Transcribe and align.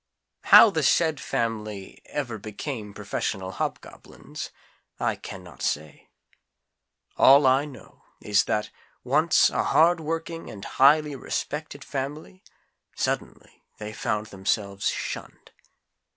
How 0.45 0.71
the 0.71 0.81
SAID 0.81 1.19
family 1.19 2.01
ever 2.07 2.39
became 2.39 2.91
professional 2.91 3.51
Hobgoblins, 3.51 4.49
I 4.99 5.15
can 5.15 5.43
not 5.43 5.61
say. 5.61 6.09
All 7.17 7.45
I 7.45 7.65
know 7.65 8.01
is 8.19 8.45
that, 8.45 8.71
once 9.03 9.51
a 9.51 9.61
hardworking 9.63 10.49
and 10.49 10.65
highly 10.65 11.15
respected 11.15 11.83
family, 11.83 12.43
suddenly 12.95 13.61
they 13.77 13.93
found 13.93 14.25
themselves 14.33 14.87
shunned. 14.89 15.51